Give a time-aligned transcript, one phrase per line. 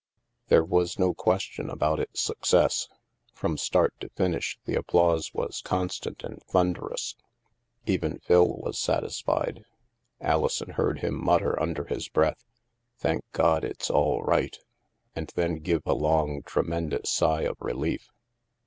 [0.47, 2.87] There was no question about its success.
[3.33, 7.13] From start to finish, the applause was constant and thun derous.
[7.85, 9.63] Even Phil was satisfied.
[10.19, 12.43] Alison heard him mutter under his breath,"
[13.03, 14.57] Thank God, it's all right!"
[15.15, 18.09] and then give a long tremulous sigh of re lief.